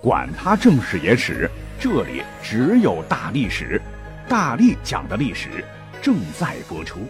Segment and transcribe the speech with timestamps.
[0.00, 3.82] 管他正史野史，这里只有大历史，
[4.28, 5.64] 大力讲的历史
[6.00, 7.00] 正在播出。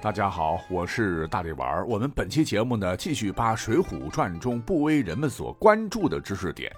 [0.00, 1.86] 大家好，我是大力丸。
[1.86, 6.72] 我们本期节目呢，继续把《水浒传》中不为人们所关注的知识点。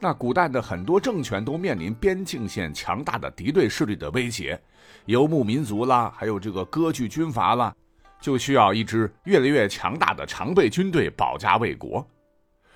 [0.00, 4.58] 那古代的很多政权都面临边境线强大的敌对势力的威胁，
[5.04, 7.74] 游牧民族啦，还有这个割据军阀啦。
[8.20, 12.06] 就需要一支越来越强大的常备军队保家卫国，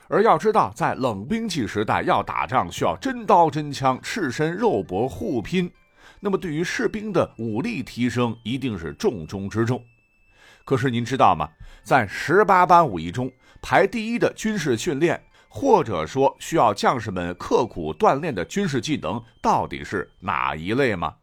[0.08, 5.70] 而要知道，在冷兵器时代，要打仗需要真刀真枪、赤身肉搏互拼，
[6.20, 9.82] 那么对于士兵的武力提升一定是重中之重。
[10.64, 11.48] 可是您知道吗？
[11.82, 13.30] 在十八般武艺中
[13.60, 21.16] 排第一的军事训练，或者说需要将士们刻苦锻炼的军事技能，到底是哪一类吗？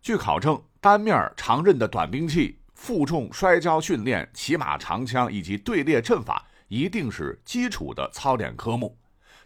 [0.00, 2.58] 据考证，单面长刃的短兵器。
[2.84, 8.94] 负重摔跤训练、骑马长枪以及队列阵法，一定是基础的操练科目。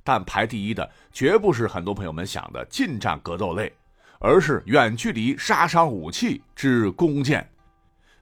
[0.02, 3.72] 但排第一的绝不是很多朋友们想的近战格斗类，
[4.18, 7.48] 而是远距离杀伤武器之弓箭。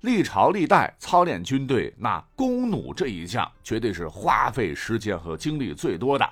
[0.02, 6.30] 历朝历代操练军队，那弓弩这一项绝对是花费时间和精力最多的。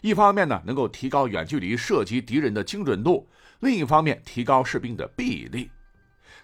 [0.00, 3.26] 一方面呢，能够提高远距离射击敌人的精准度；
[3.60, 5.70] 另一方面，提高士兵的臂力。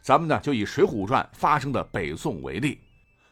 [0.01, 2.81] 咱们呢就以《水浒传》发生的北宋为例，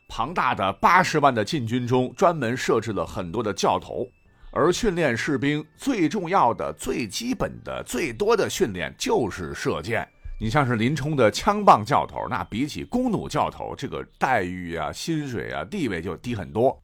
[0.08, 4.06] 庞大的八十万的禁军中，专门设置了很多的教头，
[4.52, 10.06] 而训练士兵最重要的、最基本的、最多的训练就是射箭。
[10.38, 16.78] 你像是林冲的枪棒教头，那比起弓弩教头，这个待遇啊、薪水啊、地位就低很多。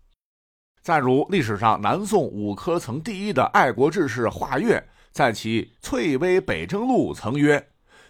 [0.80, 7.62] 再如历史上南宋武科曾第一的爱国志士华岳，在其《翠微北征录》曾曰。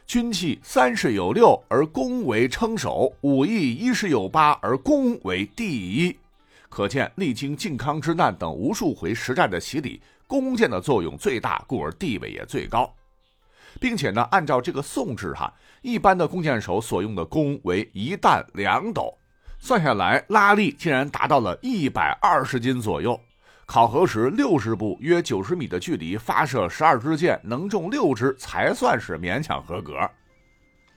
[0.07, 6.17] 军器三十有六，而弓为称首；武艺一十有八，而弓为第一。
[6.69, 12.93] 可见，历经靖康之难等无数回实战的洗礼，弓箭的作用最大，故而地位也最高。
[13.81, 19.17] 并且呢，按照这个宋制哈，一般的弓箭手所用的弓为一担两斗，
[19.59, 23.19] 算下来拉力竟然达到了一百二十斤左右。
[23.65, 29.99] 考核时，六十步约九十米的距离发射十二支箭，能中六支才算是勉强合格。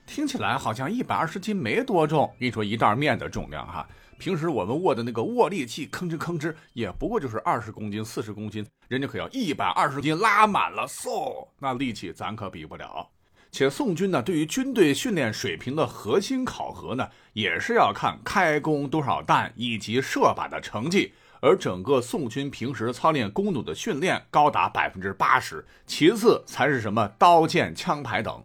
[0.04, 3.88] 听起来好像一百二十斤没多重，你说一袋面的重量哈，
[4.18, 13.08] 平时我们握的那个握力器吭哧吭哧，也不过就是二十公斤、四十公斤，人家可要一百二十斤拉满了，嗖，那力气咱可比不了。
[13.56, 21.14] 且宋军呢，对于军队训练水平的核心考核呢，也是要看开弓多少弹以及射靶的成绩。
[21.40, 28.44] 而整个宋军平时操练弓弩的训练高达百分之八十，其次才是什么刀剑枪牌等。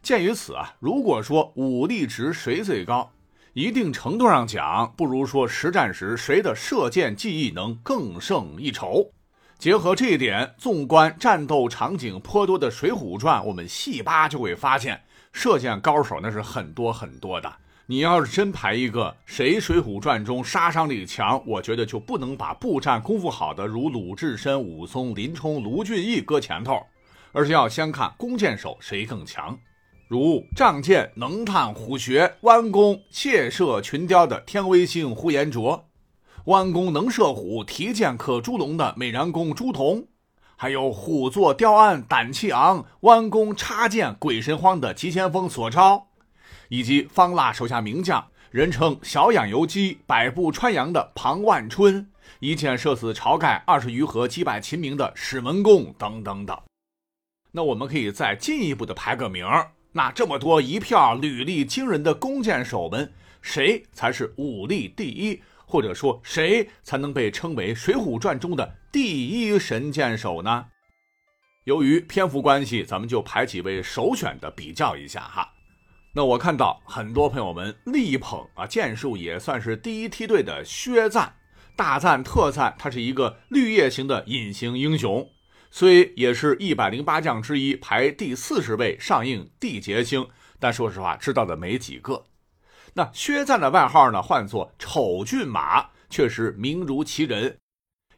[0.00, 3.12] 鉴于此啊，如果说武力值谁最高，
[3.52, 9.12] 一定程度上讲，不如说实战时谁的射箭技艺能更胜一筹。
[9.58, 15.00] 结合这一点，纵观战斗场景颇多的《水浒传》，我们细扒就会发现，
[15.32, 17.52] 射箭高手那是很多很多的。
[17.86, 26.80] 你要是真排一个谁《水浒传》中杀伤力强，我觉得就不能把步战功夫好的如鲁智深、武松、林冲、卢俊义搁前头，
[27.32, 29.58] 而是要先看弓箭手谁更强。
[30.06, 35.87] 如仗剑能探虎穴、弯弓切射群雕的天威星呼延灼，
[36.48, 40.06] 弯弓能射虎、提剑可诛龙的美髯公朱仝，
[40.56, 46.06] 还有虎坐雕鞍、胆气昂、弯弓插剑鬼神慌的急先锋索超。
[46.70, 52.10] 以及方腊手下名将，人称小养由基、百步穿杨的庞万春，
[52.40, 56.58] 一箭射死晁盖二十余合击败秦明的史文恭等等等。
[57.52, 59.72] 那我们可以再进一步的排个名儿。
[59.92, 65.42] 那这么多一票履历惊人的弓箭手们，谁才是武力第一？
[65.68, 70.64] 或者说谁才能被称为《水浒传》中的第一神箭手呢？
[71.64, 75.52] 由于篇幅关系，咱们就排几位首选的比较一下哈。
[76.14, 81.34] 那我看到很多朋友们力捧啊，剑术也算是第一梯队的薛赞，
[81.76, 85.30] 大赞特赞他是一个绿叶型的隐形英雄，
[85.70, 90.26] 虽也是一百零八将之一，排第四十位，上映地劫星，
[90.58, 92.24] 但说实话知道的没几个。
[92.98, 97.56] 那薛赞的外号呢，唤作丑骏马，确实名如其人。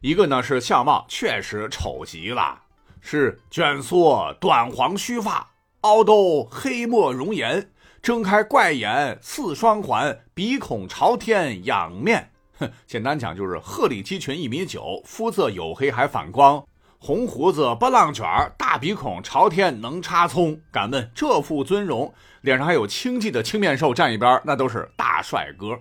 [0.00, 2.58] 一个呢是相貌确实丑极了，
[3.02, 5.50] 是卷缩短黄须发，
[5.82, 7.70] 凹兜黑墨容颜。
[8.00, 12.32] 睁开怪眼似双环，鼻孔朝天仰面。
[12.58, 16.66] 哼，简单讲就是鹤立鸡群一米九，肤色黝黑还反光，
[17.02, 18.26] 红胡子波浪卷
[18.58, 20.60] 大鼻孔朝天能插葱。
[20.70, 22.12] 敢问这副尊容，
[22.42, 25.78] 脸上还有青迹的青面兽站一边，那都是大帅哥。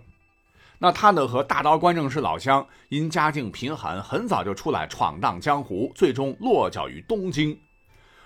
[0.78, 7.60] 那他呢和大刀关正是老乡，因家境贫寒，很早就出来闯荡江湖，最终落脚于东京。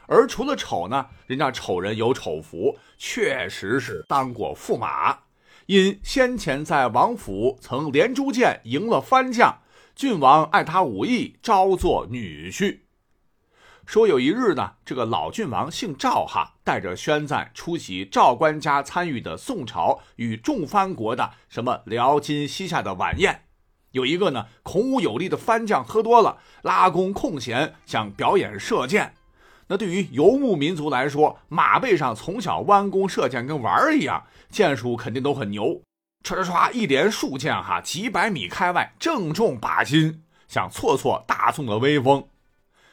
[0.05, 5.17] 而除了丑呢，人家丑人有丑福，确实是当过驸马。
[5.65, 9.57] 因先前在王府曾连珠箭赢了番将，
[9.95, 12.79] 郡王爱他武艺，招做女婿。
[13.85, 23.41] 说有一日呢，这个老郡王姓赵哈，带着宣赞出席赵官家参与的宋朝与众藩国的什么辽金西夏的晚宴。
[23.91, 29.13] 有一个呢孔武有力的藩将喝多了，拉弓空弦，想表演射箭。
[29.67, 35.81] 那对于游牧民族来说，马背上从小弯弓射箭跟玩儿一样，箭术肯定都很牛。
[36.23, 42.25] 唰唰唰，一连数箭哈，几百米开外，正中靶心，想挫挫大宋的威风。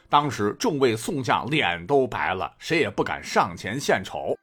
[0.09, 4.37] 当时众位宋将脸都白了，谁也不敢上前献丑。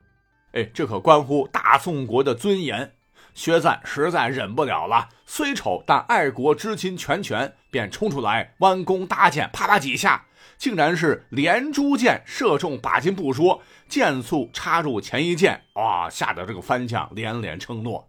[0.52, 2.94] 哎，这可关乎大宋国的尊严。
[3.34, 10.24] 薛赞实在忍不了了，虽丑但爱国之心全全，便冲出来弯弓搭箭，啪啪几下，
[10.56, 16.08] 竟然是连珠箭射中靶心不说，箭速插入前一箭，哇！
[16.08, 18.08] 吓得这个番将连连称诺。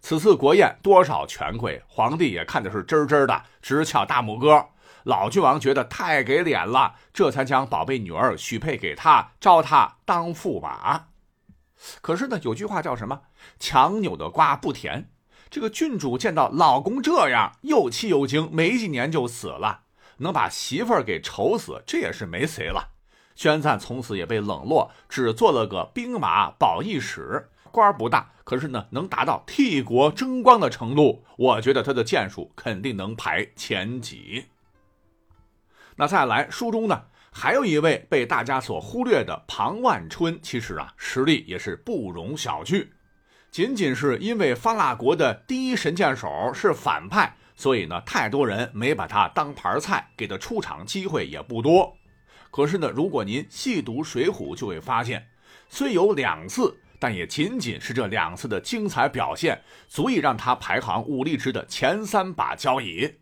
[0.00, 4.66] 此次国宴多少权贵，皇帝也看的是真真的，直翘大拇哥。
[5.04, 11.06] 老郡王觉得太给脸了，这才将宝贝女儿许配给他，招他当驸马。
[12.00, 13.22] 可是呢，有句话叫什么？
[13.58, 15.10] 强扭的瓜不甜。
[15.48, 19.82] 这个郡主见到老公这样，又气又惊，没几年就死了，
[20.18, 22.90] 能把媳妇儿给愁死，这也是没谁了。
[23.34, 31.22] 宣赞从此也被冷落，只做了个兵马保义使，官不大，可是呢，能达到替国争光的程度。
[31.36, 34.46] 我觉得他的剑术肯定能排前几。
[35.96, 42.88] 那再来，书中呢还有一位被大家所忽略的庞万春，其实啊实力也是不容小觑。
[43.50, 51.94] 仅仅是因为方腊国的第一神箭手是反派，所以呢太多人没把他当盘菜，给他出场机会也不多。
[52.50, 55.28] 可是呢，如果您细读《水浒》，就会发现，
[55.68, 63.14] 虽有两次，但也仅仅是这两次的精彩表现，足以让他排行武力值的前三把交椅。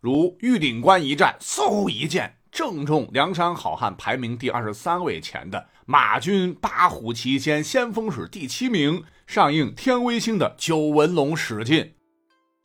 [0.00, 11.94] 如玉顶关一战，嗖一箭正中梁山好汉排名第二十三位前的马军八虎旗先先锋使第七名上映天威星的九纹龙史进。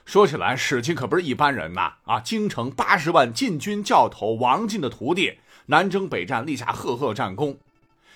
[0.05, 1.93] 说起来，史进可不是一般人呐！
[2.03, 7.59] 啊，京城八十万禁军教头王进的徒弟，南征北战立下赫赫战功。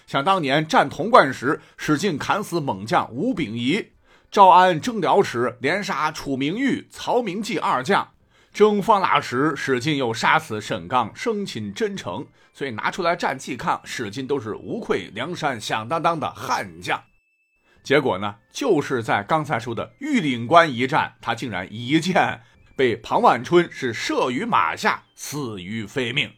[0.08, 3.94] 想当年战潼关时，史进砍死猛将吴秉仪；
[4.30, 8.12] 招安征辽时，连杀楚明玉、曹明济二将。
[8.54, 17.04] 征方腊时，史进又杀死沈刚，生擒真诚，所以拿出来战绩看，史进都是无愧梁山响当当的悍将。
[17.84, 22.42] 结果呢，就是在刚才说的玉岭关一战，他竟然一箭
[22.78, 26.32] 被庞万春是射于马下，死于非命。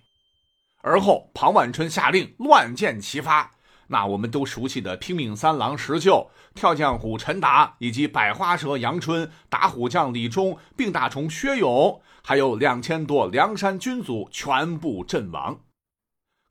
[0.82, 3.57] 而后庞万春下令乱箭齐发。
[3.88, 15.62] 那我们都熟悉的拼命三郎石秀、跳将虎陈达，以及百花蛇杨春、打虎将李忠、病大虫薛勇，还有两千多梁山军卒全部阵亡。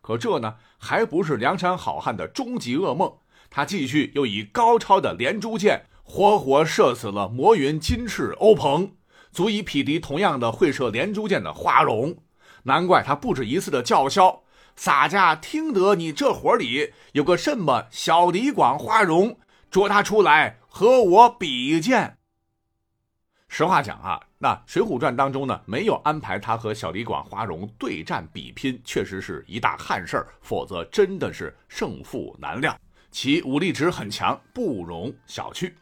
[0.00, 3.12] 可这呢，还不是梁山好汉的终极噩梦。
[3.50, 8.92] 他继续又以高超的连珠箭，活活射死了魔云金翅欧鹏，
[9.30, 12.16] 足以匹敌同样的会射连珠箭的花荣。
[12.62, 14.42] 难怪他不止一次的叫嚣。
[14.76, 19.38] 洒家听得你这伙里有个什么小李广花荣，
[19.70, 22.18] 捉他出来和我比剑。
[23.48, 30.28] 实话讲啊，那《水浒传》当中呢，没有安排他和小李广花荣对战比拼，确实是一大憾事儿。
[30.42, 32.76] 否则真的是胜负难料，
[33.10, 35.72] 其武力值很强，不容小觑。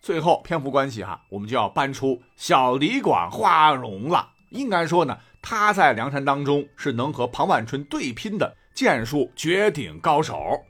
[0.00, 4.35] 最后篇幅关系哈，我们就要搬出小李广花荣了。
[4.50, 5.18] 应该说呢。
[5.48, 10.64] 他在梁山当中是能和庞万春对拼的剑术绝顶高手。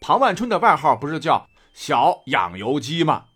[0.00, 3.26] 庞万春的外号不是叫小养由基吗？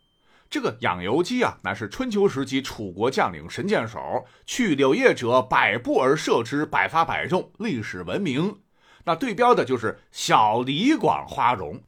[0.51, 8.59] 这个养由基啊，乃是春秋时期楚国将领神箭手，去柳叶者百步而射之，百发百中，历史闻名。
[9.05, 11.81] 那对标的就是小李广花荣。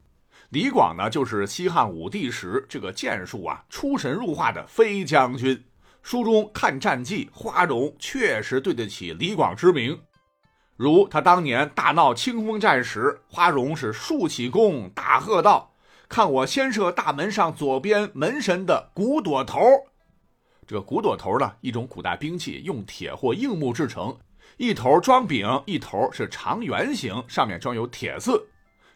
[0.50, 5.64] 李广呢，就是西汉武帝时这个剑术啊出神入化的飞将军。
[6.02, 10.00] 书中看战绩，花荣确实对得起李广之名。
[10.76, 15.74] 如他当年大闹清风寨时，花荣是竖起弓，大喝道
[16.08, 19.58] ：“看我先射大门上左边门神的骨朵头。”
[20.66, 24.16] 这个骨朵头呢，一种古代兵器，用铁或硬木制成，
[24.56, 28.48] 一头装柄，一头是长圆形，上面装有铁刺，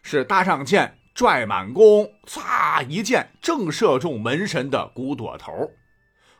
[0.03, 5.69] 是搭上箭，拽满弓，唰一箭正射中门神的骨朵头。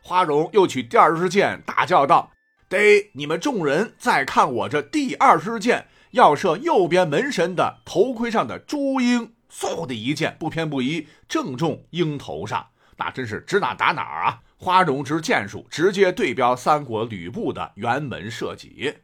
[0.06, 2.34] 花荣又取第二支箭，大叫道
[2.68, 12.68] ：“得你们众人再看我这第二支箭，要射右边门神的头盔上的朱缨。”嗖的一箭，不偏不倚，正中鹰头上，
[12.98, 14.42] 那真是指哪打哪啊！
[14.58, 18.96] 花荣之箭术直接对标三国吕布的辕门射戟。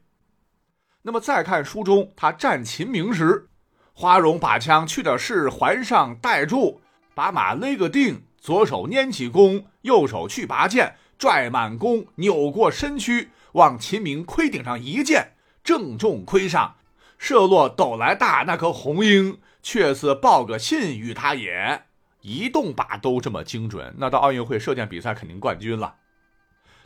[1.03, 3.47] 那么再看书中他战秦明时，
[3.93, 6.81] 花荣把枪去的是，环上带住，
[7.13, 15.33] 把马勒个定，左手拈起弓，右手去拔剑，拽满弓，扭过身躯，往秦明盔顶上一箭，
[15.63, 16.75] 正中盔上，
[17.17, 19.39] 射落斗来大那颗红缨。
[19.61, 21.83] 却似报个信与他也，
[22.21, 25.95] 一动靶都这么精准，那到奥运会射箭比赛肯定冠军了。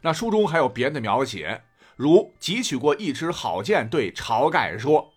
[0.01, 1.61] 那书中还有别的描写，
[1.95, 5.13] 如汲取过一支好箭，对晁盖说：“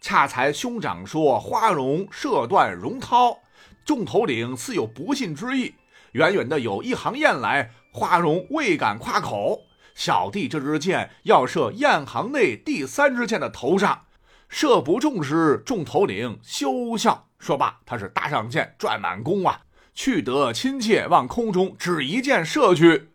[0.00, 3.40] 恰才兄长说花荣射断荣涛，
[3.84, 5.74] 众头领似有不信之意。
[6.14, 9.62] 远远的有一行雁来，花荣未敢夸口。
[9.96, 14.02] 小弟这支箭要射雁行内第三支箭的头上。”
[14.48, 17.26] 射不中时，众头领休笑。
[17.40, 23.08] 说罢，他是搭上箭，转满弓啊，去得亲切，往空中只一箭射去，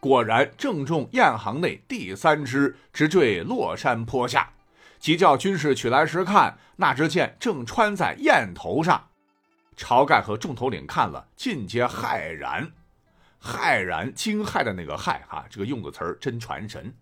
[0.00, 4.50] 果然正中雁行内第三支，直坠落山坡下。
[4.98, 9.08] 即叫军士取来时看，那支箭正穿在雁头上。
[9.76, 12.72] 晁盖和众头领看了，尽皆骇然，
[13.42, 16.94] 骇然惊骇的那个骇哈，这个用的词儿真传神。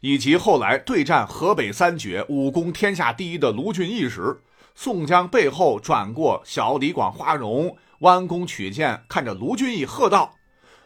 [0.00, 4.42] 以及后来对战河北三绝、武功天下第一的卢俊义时，
[4.74, 10.34] 宋江背后转过小李广、花荣，弯弓取箭，看着卢俊义喝道：“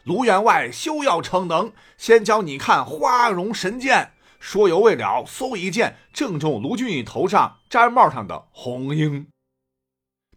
[0.05, 9.27] 卢员外休要逞能，先教你看花荣神箭。”说犹未了，嗖一箭正中卢俊义头上毡帽上的红缨。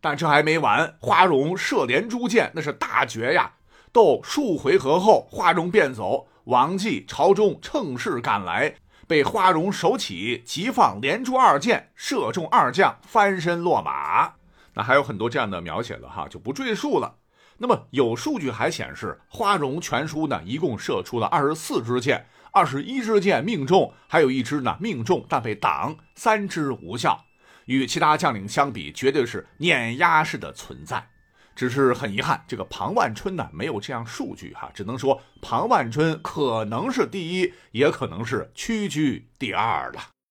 [0.02, 3.54] 但这还没完，花荣射连珠箭，那是大绝呀！
[3.94, 6.28] 斗数回合后，花荣便走。
[6.46, 8.74] 王继、朝中乘势赶来，
[9.08, 14.34] 被花荣手起，急放连珠二箭，射中二将，翻身落马。
[14.74, 17.18] 那还有很多这样的描写了哈，就不赘述了。
[17.60, 27.24] 那么有数据还显示，花荣全书呢一共射出了二十四支箭，二十一支箭命中，还有一支呢命中但被挡，三支无效。
[27.66, 31.08] 与其他将领相比，绝对是碾压式的存在。
[31.54, 40.11] 只是很遗憾，这个庞万春呢没有这样数据哈，只能说庞万春可能是第一，也可能是屈居第二了。